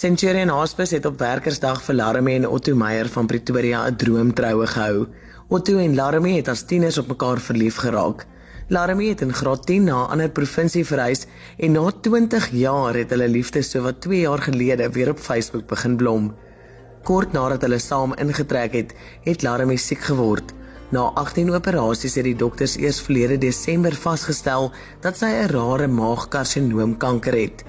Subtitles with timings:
[0.00, 5.06] Centurion Hospice het op Werkersdag vir Laramie en Otto Meyer van Pretoria 'n droomtroue gehou.
[5.48, 8.26] Otto en Laramie het as tieners op mekaar verlief geraak.
[8.68, 11.26] Laramie het in graad 10 na 'n ander provinsie verhuis
[11.58, 15.96] en na 20 jaar het hulle liefde sowat 2 jaar gelede weer op Facebook begin
[15.96, 16.34] blom.
[17.02, 20.52] Kort nadat hulle saam ingetrek het, het Laramie siek geword.
[20.90, 27.32] Na 18 operasies het die dokters eers verlede Desember vasgestel dat sy 'n rare maagkarsinoomkanker
[27.32, 27.64] het.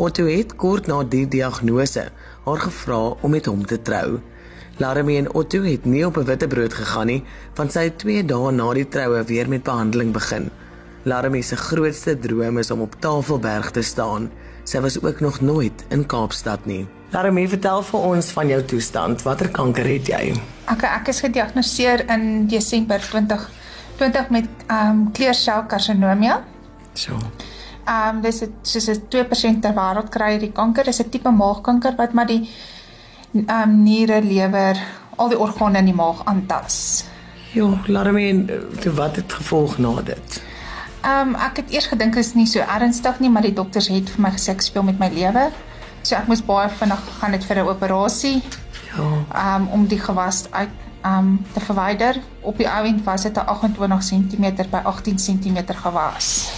[0.00, 2.06] Otto het kort na die diagnose
[2.46, 4.20] haar gevra om met hom te trou.
[4.80, 8.52] Laramie en Otto het nie op 'n witbrood gegaan nie, want sy het 2 dae
[8.52, 10.50] na die troue weer met behandeling begin.
[11.04, 14.30] Laramie se grootste droom is om op Tafelberg te staan.
[14.64, 16.88] Sy was ook nog nooit in Kaapstad nie.
[17.10, 19.22] Laramie, vertel vir ons van jou toestand.
[19.22, 20.34] Watter kanker het jy?
[20.64, 26.44] Ek ek is gediagnoseer in Desember 2020 met ehm um, kleurselkarsinoomia.
[26.94, 27.18] So.
[27.84, 30.84] Ehm um, dis 'n soos 'n 2% ter wêreld kry hierdie kanker.
[30.84, 32.48] Dis 'n tipe maagkanker wat maar die
[33.34, 34.76] ehm um, niere, lewer,
[35.16, 37.04] al die organe in die maag aantas.
[37.52, 38.44] Jo, Laramie,
[38.80, 40.42] toe wat het gevolg na dit?
[41.00, 43.88] Ehm um, ek het eers gedink dit is nie so ernstig nie, maar die dokters
[43.88, 45.48] het vir my gesê ek speel met my lewe.
[46.02, 48.42] So ek moes baie vinnig gegaan het vir 'n operasie.
[48.96, 49.08] Ja.
[49.34, 50.68] Ehm um, om die gewas uit
[51.02, 52.20] ehm um, te verwyder.
[52.40, 56.52] Op die ou end was dit 'n 28 cm by 18 cm gewas.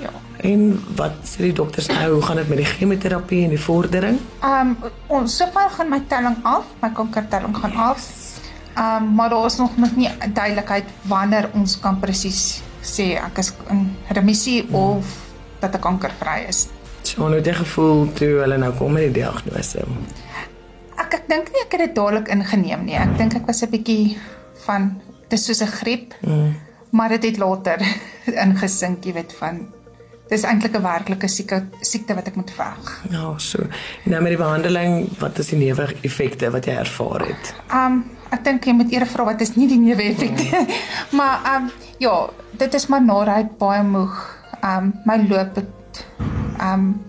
[0.00, 0.10] Ja.
[0.40, 2.12] En wat sê die dokters nou?
[2.12, 4.18] Hoe gaan dit met die chemoterapie en die vordering?
[4.40, 8.08] Ehm um, ons sover gaan my telling af, my kankertelling gaan af.
[8.74, 13.38] Ehm um, maar daar is nog nog nie duidelikheid wanneer ons kan presies sê ek
[13.42, 14.74] is in remissie hmm.
[14.74, 15.16] of
[15.60, 16.68] dat ek kankervry is.
[17.02, 19.84] So nou dit gevoel toe hulle nou kom met die diagnose.
[21.00, 22.96] Ek ek dink nie ek het dit dadelik ingeneem nie.
[22.96, 24.16] Ek dink ek was 'n bietjie
[24.64, 26.14] van dis soos 'n griep.
[26.24, 26.56] Mm.
[26.90, 27.78] Maar dit het later
[28.44, 29.68] ingesink, jy weet van
[30.30, 32.90] dis eintlik 'n werklike sieke siekte wat ek moet veg.
[33.10, 33.58] Ja, so.
[34.04, 37.54] En nou met die behandeling, wat is die neeweffekte wat jy ervaar het?
[37.74, 40.44] Um ek dink jy moet eers vra wat is nie die neeweffekte.
[40.44, 40.66] Mm.
[41.18, 44.38] maar um ja, dit is maar naderheid baie moeg.
[44.62, 46.04] Um my loop het
[46.60, 47.00] um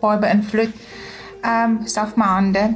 [0.00, 0.74] baie beïnvloed.
[1.42, 2.74] Um self my hande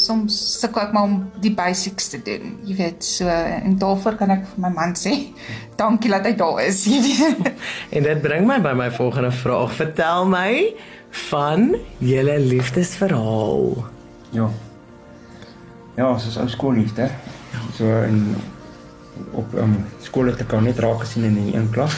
[0.00, 2.56] soms sukkel ek maar om die basics te doen.
[2.66, 5.14] Jy weet, so en daarvoor kan ek vir my man sê,
[5.78, 7.50] dankie dat hy daar is, jy weet.
[7.98, 9.74] en dit bring my by my volgende vraag.
[9.78, 10.52] Vertel my
[11.30, 11.72] van
[12.04, 13.84] julle liefdesverhaal.
[14.36, 14.48] Ja.
[15.98, 17.08] Ja, soos ou skoolliefde.
[17.74, 18.36] So in
[19.34, 21.96] op um, skool het ek al net raak gesien in die een klas.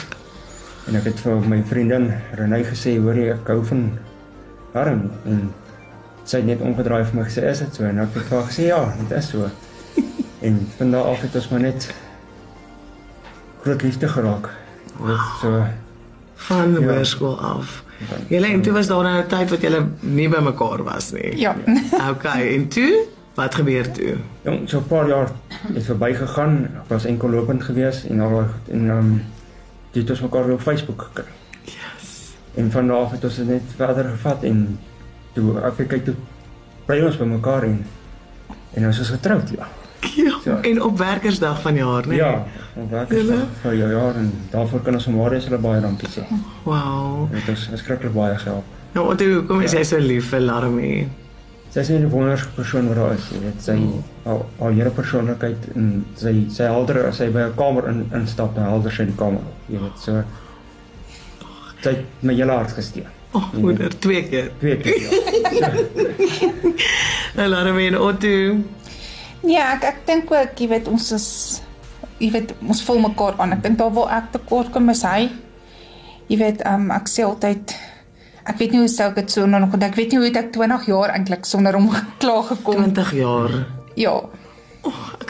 [0.89, 3.83] En ek het vir my vriendin Renay gesê, hoor jy, ek hou van
[4.73, 5.49] Harm en
[6.31, 7.83] sy het net omgedraai vir my gesê, is dit so?
[7.87, 9.49] En ek het vir haar gesê, ja, dit is so.
[10.47, 11.87] en van daar af het ons maar net
[13.61, 14.51] groot liefde geraak.
[14.97, 15.63] Dit so
[16.41, 16.87] van ja.
[16.87, 17.83] hoërskool af.
[18.27, 21.37] Julle en toe was daar nou 'n tyd wat julle nie by mekaar was nie.
[21.37, 21.55] Ja.
[22.13, 24.15] okay, en toe wat gebeur toe?
[24.41, 25.29] Ja, so 'n paar jaar
[25.73, 26.63] het verbygegaan.
[26.63, 29.23] Ek was enkel lopend geweest en al en ehm um,
[29.91, 31.29] dit het ons mekaar op Facebook gekry.
[31.63, 32.33] Yes.
[32.53, 34.79] En van daar af het ons dit net verder gevat en
[35.33, 36.15] toe kyk toe
[36.85, 37.85] bly ons by mekaar en
[38.73, 39.67] en ons is getroud, ja.
[40.15, 40.55] Ja, so.
[40.61, 42.07] en op werkersdag van jaar, né?
[42.07, 42.17] Nee?
[42.17, 46.23] Ja, op werkersdag van jou jaar en daarvoor kan ons Marius hulle baie dankie sê.
[46.63, 47.27] Wow.
[47.31, 48.63] Dit is skrikkelik baie help.
[48.95, 49.83] Nou, wat hoe kom jy ja.
[49.83, 51.07] so lief vir Laramie?
[51.71, 53.77] Sy is 'n wonderlike persoon wat daar is, jy weet, sy
[54.23, 58.55] haar haar hele persoonlikheid en sy sy helder as sy by 'n kamer in instap,
[58.55, 60.23] dan helder sy die kamer, jy weet, so
[61.81, 63.07] sy het my hele hart gesteel.
[63.31, 64.51] Oh, moeder, twee keer.
[64.59, 64.99] Twee keer.
[67.35, 67.49] Ja.
[67.65, 68.57] Hom in Otto.
[69.47, 71.27] Ja, ek ek dink ook, jy weet, ons is
[72.19, 73.55] jy weet, ons voel mekaar aan.
[73.55, 75.29] Ek dink daar waar ek tekort kom is hy.
[76.29, 77.73] Jy weet, um, ek sê altyd
[78.41, 80.51] ek weet nie hoe sou ek dit so nog ek weet nie hoe het ek
[80.57, 81.87] 20 jaar eintlik sonder hom
[82.21, 82.83] klaar gekom.
[82.91, 83.57] 20 jaar.
[83.95, 84.15] Ja.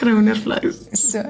[0.01, 0.77] Ek kry hoendervleis.
[0.97, 1.21] So.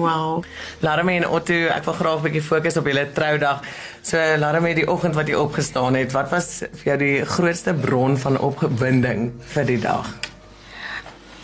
[0.00, 0.44] Wow.
[0.80, 3.60] Larme en Otto, ek wil graag 'n bietjie fokus op julle troudag.
[4.00, 8.16] So Larme, die oggend wat jy opgestaan het, wat was vir jou die grootste bron
[8.16, 10.08] van opgewinding vir die dag?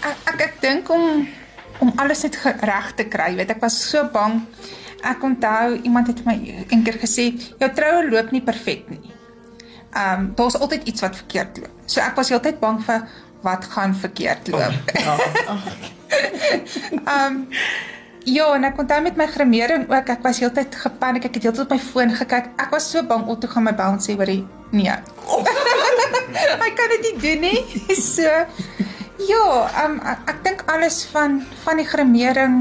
[0.01, 1.29] Ek ek, ek dink om
[1.81, 4.41] om alles net reg te kry, weet ek was so bang.
[5.05, 9.13] Ek onthou iemand het my eendag gesê, jou troue loop nie perfek nie.
[9.93, 11.77] Ehm um, daar's altyd iets wat verkeerd loop.
[11.85, 13.05] So ek was heeltyd bang vir
[13.43, 14.73] wat gaan verkeerd loop.
[14.97, 15.93] Oh, ja.
[17.15, 17.47] um,
[18.29, 21.67] ja, en ek onthou met my gremering ook, ek was heeltyd gepaniek, ek het heeltyd
[21.67, 22.51] op my foon gekyk.
[22.61, 24.43] Ek was so bang om toe gaan my bel en sê hoor hy
[24.77, 24.97] nee.
[25.29, 25.45] Oh.
[26.69, 27.61] ek kan dit nie doen nie.
[28.09, 28.29] So
[29.29, 29.45] ja,
[29.83, 32.59] ehm um, ek, ek dink alles van van die gremering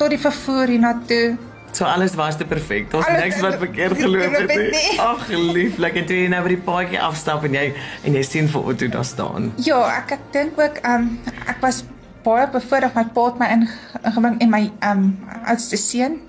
[0.00, 1.36] tot die vervoer hiernatoe
[1.72, 2.90] So alles was te perfek.
[2.90, 5.00] Daar's Alles- niks wat verkeerd geloop het nie.
[5.00, 5.94] Ag, lieflik.
[5.94, 7.72] En toe jy nou by die paadjie afstap en jy
[8.04, 9.52] en jy sien vir Otto daar staan.
[9.56, 11.84] Ja, ek ek dink ook um ek was
[12.24, 13.68] baie bevoorreg my pa het my in-
[14.02, 15.04] ingebring en my um
[15.44, 16.20] oudste seun.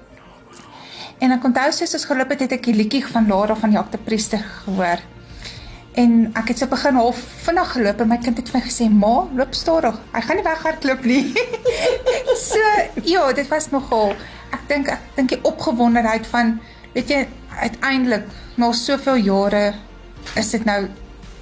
[1.22, 4.00] En ek onthou soos ons geloop het, het ek die liedjie van Lara van Jacques
[4.00, 5.04] de Priester gehoor.
[5.94, 8.90] En ek het so begin half vinnig geloop en my kind het vir my gesê,
[8.90, 10.00] "Ma, loop stadig.
[10.14, 11.34] Hy gaan nie weghardloop nie."
[12.50, 12.60] so,
[13.04, 14.16] ja, dit was nogal
[14.56, 16.58] ek dink ek dink die opgewondenheid van
[16.96, 17.22] weet jy
[17.62, 18.28] uiteindelik
[18.60, 19.64] na soveel jare
[20.40, 20.86] is dit nou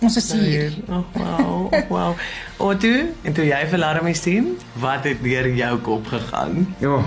[0.02, 0.76] ons is hier.
[0.88, 1.74] Oh, wow.
[1.74, 2.16] Oh, wow.
[2.58, 2.92] Otto,
[3.24, 6.64] en toe jy vir Laramie sien, wat het deur jou kop gegaan?
[6.84, 7.00] Ja,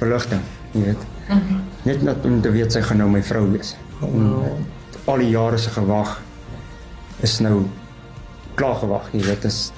[0.00, 0.42] verligting,
[0.74, 1.06] jy weet.
[1.86, 3.76] Net net om te weet sy gaan nou my vrou wees.
[4.02, 6.16] En, eh, al die jare se gewag
[7.22, 7.62] is nou
[8.58, 9.42] klaar gewag, jy weet.
[9.42, 9.72] Dit is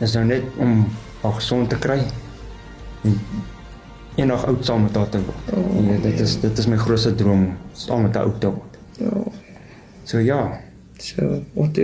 [0.00, 0.86] is nou net om
[1.20, 1.98] haar gesond te kry.
[3.04, 3.18] En
[4.16, 5.52] eendag oud saam met haar te word.
[5.76, 8.78] Jy weet, dit is dit is my grootste droom, saam met haar oud te word.
[8.98, 9.22] Ja.
[10.04, 10.40] So ja,
[11.00, 11.82] So, Otto.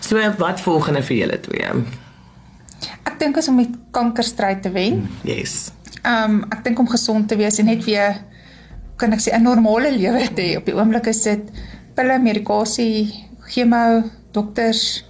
[0.00, 1.70] So wat volgende vir julle twee?
[3.08, 5.02] Ek dink is om met kankerstryd te wen.
[5.26, 5.72] Yes.
[6.04, 8.20] Ehm um, ek dink om gesond te wees en net weer
[8.98, 10.56] kan ek sê 'n normale lewe te hê.
[10.56, 11.50] Op die oomblik is dit
[11.94, 14.02] pille, medikasie, chemo,
[14.32, 15.04] dokters.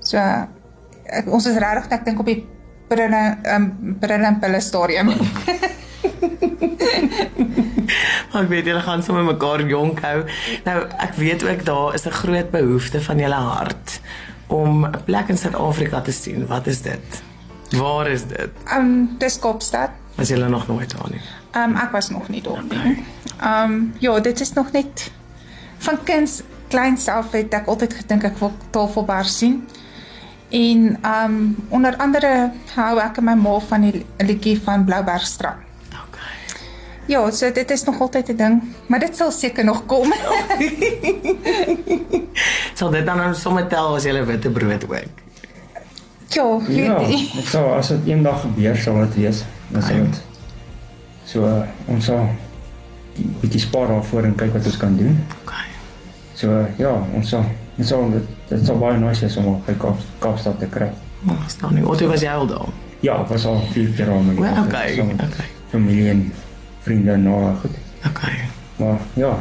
[0.00, 2.42] So ek, ons is regtig ek dink op die
[2.88, 5.14] brille ehm um, brille en pille stadium.
[8.34, 10.24] Ek weet julle gaan sommer mekaar jonk hou.
[10.64, 14.00] Nou, ek weet ook daar is 'n groot behoefte van julle hart
[14.46, 16.46] om 'n plek in Suid-Afrika te sien.
[16.46, 17.22] Wat is dit?
[17.70, 18.50] Waar is dit?
[18.64, 19.90] Ehm um, dis Kaapstad.
[20.14, 21.20] Was julle nog nooit daar nie?
[21.50, 23.04] Ehm um, ek was nog nie daar nie.
[23.40, 25.10] Ehm um, ja, dit is nog net
[25.78, 29.68] van kinds kleins af het ek altyd gedink ek wil Tafelberg sien.
[30.50, 35.62] En ehm um, onder andere hou ek en my ma van die liedjie van Bloubergstrand.
[37.06, 40.12] Ja, so dit is nog altyd 'n ding, maar dit sal seker nog kom.
[42.74, 44.94] Sal dit dan nou sommer tel as julle witte brood ook?
[46.34, 47.30] ja, weet ja, jy.
[47.34, 49.44] dit sal as dit eendag gebeur sal dit wees.
[49.68, 50.22] Dan sal dit
[51.24, 52.18] so uh, ons sal
[53.18, 55.18] 'n bietjie spaar daarvoor en kyk wat ons kan doen.
[55.44, 55.68] Okay.
[56.34, 57.44] So ja, ons sal
[57.76, 60.90] dit sal dit, dit sal baie nice wees om by Kaap, Kaapstad te kry.
[61.20, 61.86] Maar staan nie.
[61.86, 62.66] Otto was jy al daar?
[63.00, 64.96] Ja, was al vier keer al met Well, okay.
[64.96, 65.46] met Okay.
[65.70, 66.32] familie en
[66.84, 67.76] vriende en nou goed.
[68.08, 68.38] Okay.
[68.76, 69.34] Maar ja,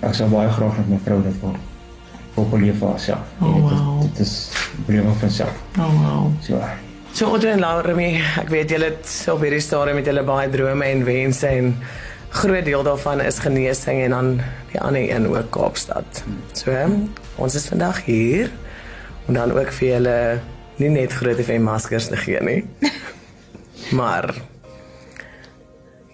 [0.00, 1.58] ek sal baie graag met my vrou dit wil
[2.34, 3.32] wil beleef vir haarself.
[3.40, 4.00] Oh, wow.
[4.02, 4.36] Dit, dit is
[4.86, 5.66] beleef van self.
[5.78, 6.30] Oh wow.
[6.46, 6.70] So uh,
[7.12, 10.86] So Otto en Laramie, ek weet julle het op hierdie stadium met julle baie drome
[10.86, 11.72] en wense en
[12.30, 14.28] groot deel daarvan is genesing en dan
[14.70, 16.22] die ander een ook Kaapstad.
[16.54, 16.70] So
[17.42, 18.52] ons is vandag hier
[19.26, 20.16] om dan ook vir julle
[20.78, 22.62] nie net groot FM maskers te gee nie.
[23.98, 24.30] maar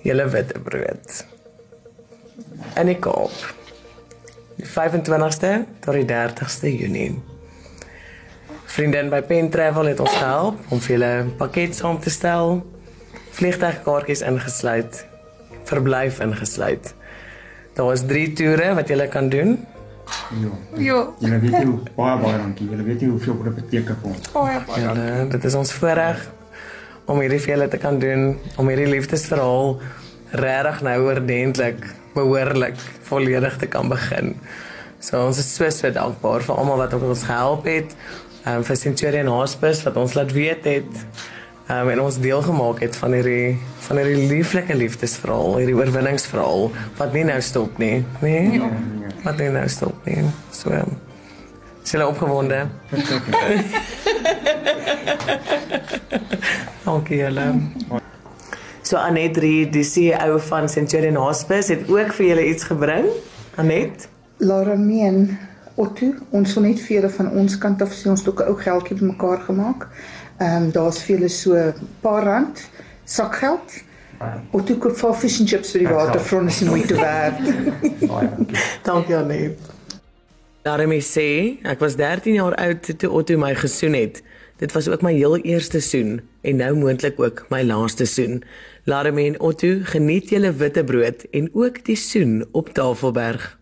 [0.07, 1.25] julle witte brood.
[2.77, 3.33] In die Kaap.
[4.57, 7.17] Die 25ste tot die 30ste Junie.
[8.77, 12.63] Vriendin by Pen Travel het ons gehelp om vir julle 'n pakket saam te stel.
[13.37, 15.05] Vliegtuigkaartjies ingesluit,
[15.65, 16.95] verblyf ingesluit.
[17.75, 19.59] Daar is 3 toere wat julle kan doen.
[20.41, 20.49] ja.
[20.79, 22.69] Ja, Julle weet hoe baie baie dankie.
[22.71, 24.31] Julle weet nie hoeveel dit beteken vir ons.
[24.33, 24.83] baie baie.
[24.83, 26.31] Julle, dit is ons voorreg
[27.07, 29.77] om hierdie vir julle te kan doen, om hierdie liefdesverhaal
[30.37, 31.85] regtig nou oordentlik,
[32.17, 34.35] behoorlik, volledig te kan begin.
[35.01, 37.95] So ons is so so dankbaar vir almal wat ons gehelp het.
[38.47, 40.93] Ehm um, vir Centurion Hospice wat ons laat weet het
[41.67, 43.57] ehm um, en ons deel gemaak het van hierdie
[43.89, 48.61] van hierdie lieflike liefdesverhaal, hierdie oorwinningsverhaal wat nie nou stop nie, nee.
[48.61, 48.71] Ja.
[49.25, 50.23] Wat nie nou stop nie.
[50.55, 50.95] So um,
[51.83, 52.67] is julle opgewonde?
[56.87, 57.47] Dankie julle.
[58.87, 63.09] So Anet Reed, die CEO van Centurion Hospice het ook vir julle iets gebring.
[63.57, 64.07] Anet?
[64.39, 65.39] Lara meen
[65.77, 68.49] Otto, ons wil net vir julle van ons kant af sê ons het ook 'n
[68.49, 69.89] ou geldjie bymekaar gemaak.
[70.39, 72.63] Ehm um, daar's vir julle so 'n paar rand
[73.05, 73.83] sakgeld.
[74.51, 77.43] Otto koop vir fish and chips vir die waterfront is moeite werd.
[78.07, 78.57] Baie dankie.
[78.83, 79.59] Dankie Anet.
[80.63, 84.23] Daarmee sê, ek was 13 jaar oud toe Otto my gesoen het.
[84.57, 88.43] Dit was ook my heel eerste soen en nou moontlik ook my laaste soen.
[88.85, 93.59] Larame en Otto, geniet julle witbrood en ook die soen op Tafelberg.